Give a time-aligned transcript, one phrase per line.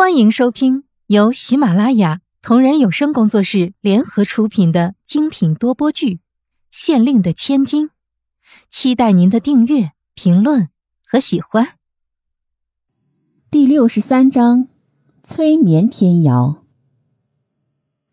[0.00, 6.14] 欢迎收听由喜马拉雅同人有声工作室联合出品的精品多播剧
[6.70, 7.88] 《县令的千金》，
[8.70, 10.70] 期待您的订阅、评论
[11.06, 11.74] 和喜欢。
[13.50, 14.68] 第六十三章：
[15.22, 16.64] 催眠天瑶。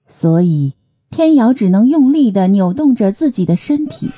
[0.07, 0.73] 所以，
[1.09, 4.11] 天瑶只能用力的扭动着自己的身体，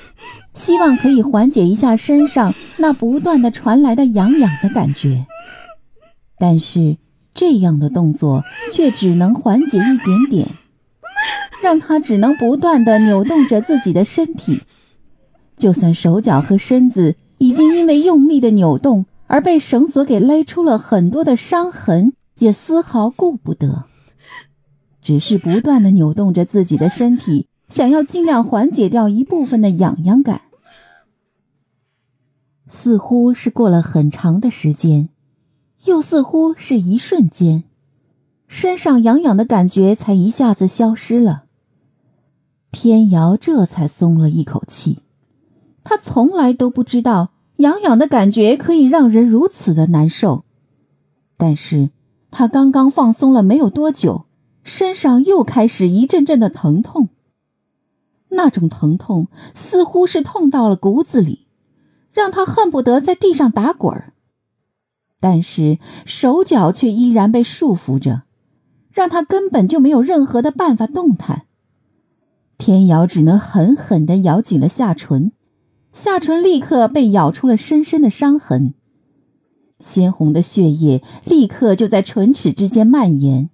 [0.56, 5.28] 希望可以缓解一下身上那不断的传来的痒痒的感觉。
[6.40, 6.98] 但是。
[7.40, 10.50] 这样的动作却只能缓解一点点，
[11.64, 14.60] 让他只能不断的扭动着自己的身体，
[15.56, 23.86] 就算手脚和身子已经因为用力的扭动而被绳索给勒出了很多的伤痕，也丝毫顾不得，
[25.02, 30.42] 只是不断的扭动着自己的身体，想要尽量缓解掉一部分的痒痒感。
[32.68, 35.08] 似乎是过了很长的时间。
[35.86, 37.64] 又似乎是一瞬间，
[38.48, 41.46] 身上痒痒的感觉才一下子消失了。
[42.72, 45.00] 天瑶这才松了一口气，
[45.84, 50.44] 他从来都不知道痒痒的感觉可以让人如此的难受。
[51.38, 51.90] 但是
[52.30, 54.26] 他刚刚放松了没有多久，
[54.64, 57.10] 身上又开始一阵阵的疼痛。
[58.32, 61.48] 那种疼痛似乎是痛到了骨子里，
[62.12, 64.14] 让他恨不得在地上打滚儿。
[65.20, 68.24] 但是手脚却依然被束缚着，
[68.92, 71.44] 让他根本就没有任何的办法动弹。
[72.58, 75.32] 天瑶只能狠狠地咬紧了下唇，
[75.94, 78.74] 下唇立刻被咬出了深深的伤痕，
[79.80, 83.50] 鲜红的血液立刻就在唇齿之间蔓延。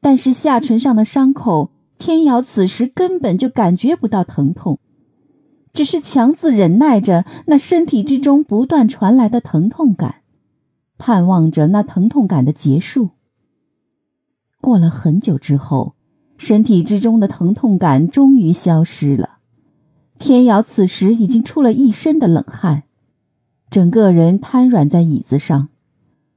[0.00, 4.78] 但是下唇上的伤口，天瑶此时根本就感觉不到疼痛，
[5.72, 10.21] 只是强自忍耐着那身体之中不断传来的疼痛感。
[11.04, 13.10] 盼望着那疼痛感的结束。
[14.60, 15.96] 过了很久之后，
[16.38, 19.38] 身体之中的疼痛感终于消失了。
[20.16, 22.84] 天瑶此时已经出了一身的冷汗，
[23.68, 25.70] 整个人瘫软在椅子上，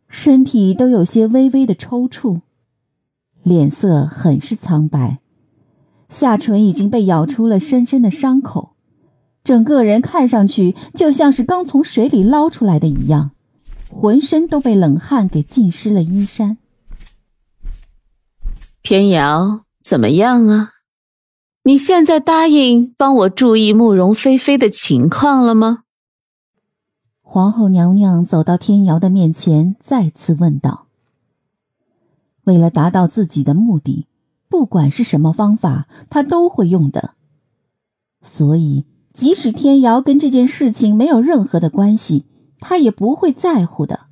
[0.07, 2.41] 身体都有些微微的抽搐，
[3.43, 5.19] 脸色很是苍白，
[6.09, 8.71] 下唇已经被咬出了深深的伤口，
[9.43, 13.34] 整个人看上去就像是刚从水里捞出来的一样。
[13.97, 16.57] 浑身都被冷汗给浸湿了衣衫。
[18.83, 20.73] 天瑶，怎么样啊？
[21.63, 25.83] 你现在答应帮我注意慕容菲菲的情况了吗？
[27.21, 30.87] 皇后娘娘走到天瑶的面前，再次问道
[32.43, 34.07] ：“为了达到自己的目的，
[34.49, 37.15] 不管是什么方法，她都会用的。
[38.21, 42.25] 所以，即使天瑶跟这件事情没有任何的关系。”
[42.59, 44.07] 他也不会在乎的，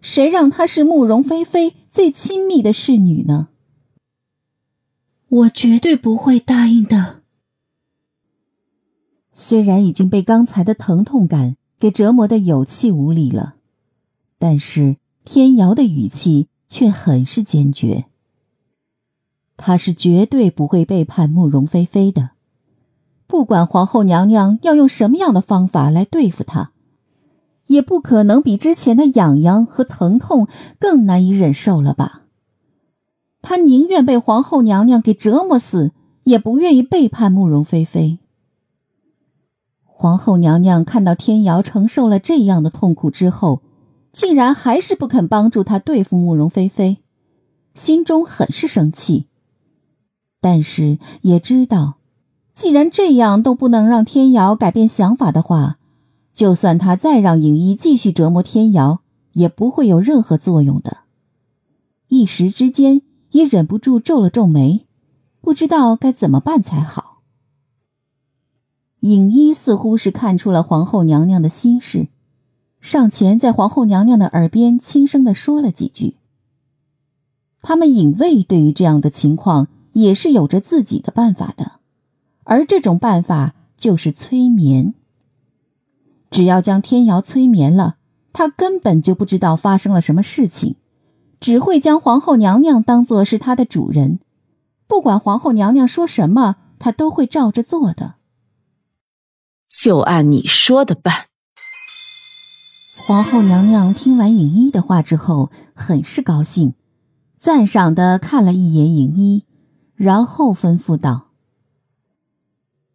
[0.00, 3.48] 谁让她是慕容菲菲最亲密的侍女呢？
[5.28, 7.22] 我绝对不会答应的。
[9.32, 13.56] 虽然已经被刚才的疼痛感给折磨的有气无力了，
[14.38, 18.04] 但是天瑶的语气却很是坚决。
[19.56, 22.30] 他是绝对不会背叛慕容菲菲的，
[23.26, 26.73] 不管皇后娘娘要用什么样的方法来对付他。
[27.66, 30.46] 也不可能比之前的痒痒和疼痛
[30.78, 32.22] 更难以忍受了吧？
[33.40, 35.92] 他宁愿被皇后娘娘给折磨死，
[36.24, 38.18] 也不愿意背叛慕容菲菲。
[39.84, 43.62] 皇后娘娘看到天瑶承受了这样的痛苦之后，
[44.12, 46.98] 竟然还是不肯帮助她对付慕容菲菲，
[47.74, 49.26] 心中很是生气。
[50.40, 51.94] 但是也知道，
[52.52, 55.78] 既然这样都不能让天瑶改变想法的话。
[56.34, 59.00] 就算他再让影衣继续折磨天瑶，
[59.34, 60.98] 也不会有任何作用的。
[62.08, 64.84] 一时之间也忍不住皱了皱眉，
[65.40, 67.22] 不知道该怎么办才好。
[69.00, 72.08] 影一似乎是看出了皇后娘娘的心事，
[72.80, 76.16] 上前在皇后娘娘的耳边轻声的说了几句。
[77.62, 81.80] 他们影卫对于这样的情况也是有着自己的办法的，
[82.42, 84.94] 而这种办法就是催眠。
[86.34, 87.94] 只要将天瑶催眠了，
[88.32, 90.74] 他根本就不知道发生了什么事情，
[91.38, 94.18] 只会将皇后娘娘当做是他的主人，
[94.88, 98.16] 不管皇后娘娘说什么，他都会照着做的。
[99.70, 101.26] 就按你说的办。
[103.06, 106.74] 皇后娘娘听完影一的话之后，很是高兴，
[107.38, 109.44] 赞赏的看了一眼影一，
[109.94, 111.28] 然后吩咐道：“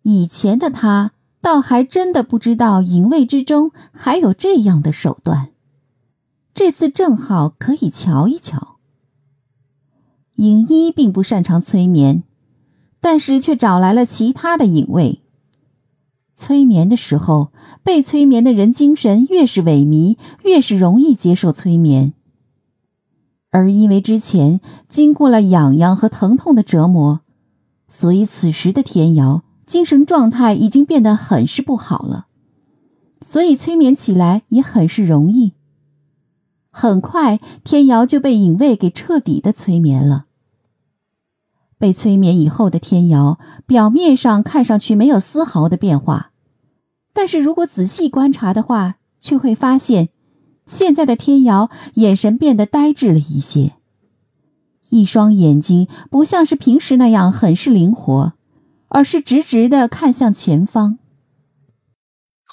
[0.03, 5.49] 以前的他。”倒还真的不知道营卫之中还有这样的手段，
[6.53, 8.77] 这次正好可以瞧一瞧。
[10.35, 12.23] 影一并不擅长催眠，
[13.01, 15.21] 但是却找来了其他的影卫。
[16.35, 17.51] 催眠的时候，
[17.83, 22.13] 被催眠的人精神越是萎靡，越是容易接受催眠。
[23.49, 27.21] 而因为之前经过了痒痒和疼痛的折磨，
[27.87, 32.25] 所以此时的天瑶精神状态已经变得很是不好了，
[33.21, 35.53] 所以催眠起来也很是容易。
[36.71, 40.25] 很快，天瑶就被影卫给彻底的催眠了。
[41.77, 43.37] 被催眠以后的天瑶，
[43.67, 46.31] 表面上看上去没有丝毫的变化，
[47.13, 50.09] 但是如果仔细观察的话，却会发现，
[50.65, 53.73] 现在的天瑶眼神变得呆滞了一些，
[54.89, 58.33] 一双眼睛不像是平时那样很是灵活，
[58.89, 60.99] 而是直直的看向前方。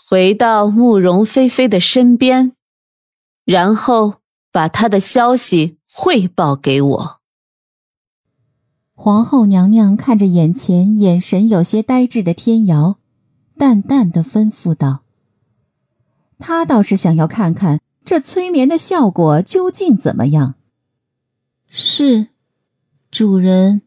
[0.08, 2.52] 回到慕容菲菲的身边，
[3.44, 4.20] 然后
[4.52, 7.20] 把她的消息汇报给我。
[8.94, 12.98] 皇后娘娘看着眼前眼神有些呆滞的天瑶，
[13.58, 15.02] 淡淡的吩咐道
[16.38, 20.54] ：“她倒是想要看看这催眠的效果究竟怎么样。
[21.68, 22.28] ”“是，
[23.10, 23.82] 主人。”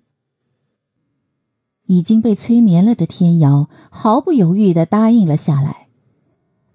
[1.89, 5.87] 已经被催眠了的天瑶毫不犹豫的答应了下来。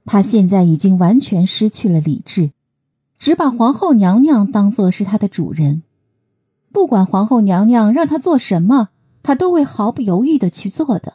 [0.05, 2.51] 她现在已经完全失去了理智，
[3.17, 5.85] 只把皇后娘娘当做是她的主人。
[6.73, 8.89] 不管皇后娘娘让他做什么，
[9.23, 11.15] 他都会毫不犹豫的去做的。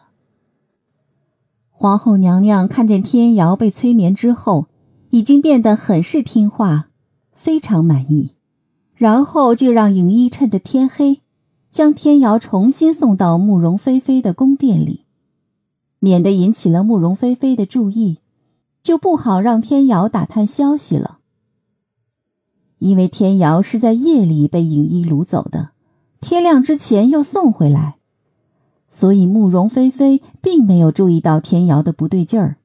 [1.70, 4.68] 皇后娘娘看见天瑶被催眠之后，
[5.10, 6.88] 已经变得很是听话，
[7.34, 8.36] 非常满意，
[8.96, 11.22] 然后就让影衣趁着天黑，
[11.70, 15.06] 将天瑶重新送到慕容菲菲的宫殿里，
[16.00, 18.18] 免得引起了慕容菲菲的注意，
[18.82, 21.20] 就不好让天瑶打探消息了。
[22.80, 25.72] 因为天瑶是在夜里被影衣掳走的，
[26.22, 27.98] 天亮之前又送回来，
[28.88, 32.58] 所以慕容菲菲并没有注意到天瑶的不对劲儿，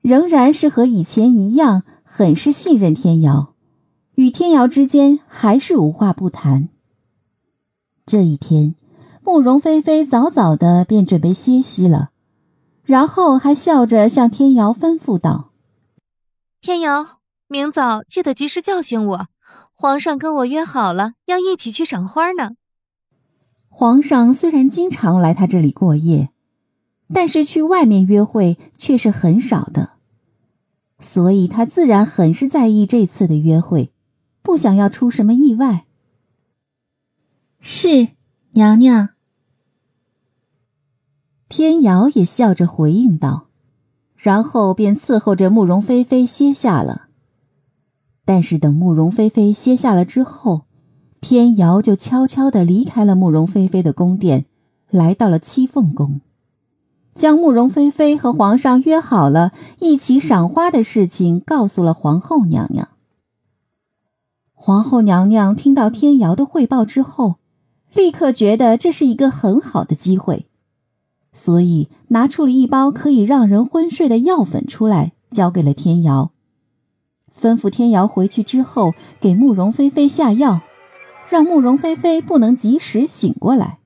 [0.00, 3.54] 仍然是和以前一样，很是信任天瑶，
[4.14, 6.68] 与天瑶之间还是无话不谈。
[8.06, 8.76] 这一天，
[9.24, 12.10] 慕容菲菲早早的便准备歇息了，
[12.84, 15.50] 然后还笑着向天瑶吩咐道
[16.62, 17.18] ：“天瑶。”
[17.48, 19.26] 明早记得及时叫醒我，
[19.74, 22.52] 皇上跟我约好了要一起去赏花呢。
[23.68, 26.30] 皇上虽然经常来他这里过夜，
[27.12, 29.90] 但是去外面约会却是很少的，
[30.98, 33.92] 所以他自然很是在意这次的约会，
[34.42, 35.85] 不想要出什么意外。
[37.60, 38.08] 是
[38.52, 39.10] 娘娘。
[41.48, 43.46] 天瑶也笑着回应道，
[44.16, 47.08] 然后便伺候着慕容菲菲歇下了。
[48.24, 50.66] 但是等慕容菲菲歇下了之后，
[51.20, 54.46] 天瑶就悄悄地离开了慕容菲菲的宫殿，
[54.90, 56.20] 来到了七凤宫，
[57.14, 62.88] 将慕容菲菲和皇上约好了一起赏花的事情告诉了皇后娘娘。
[64.52, 67.36] 皇后娘娘听到天瑶的汇报之后，
[67.96, 70.46] 立刻觉得这是一个很好的机会，
[71.32, 76.30] 所以拿出了一包可以让人昏睡的药粉出来，交给了天瑶。
[77.34, 80.60] 吩咐天瑶回去之后，给慕容菲菲下药，
[81.28, 83.80] 让慕容菲菲不能及时醒过来。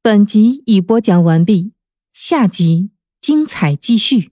[0.00, 1.72] 本集已播讲完毕，
[2.12, 4.30] 下集精彩继续。